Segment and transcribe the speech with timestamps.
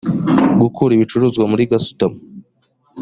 [0.61, 2.17] gukura ibicuruzwa muri gasutamo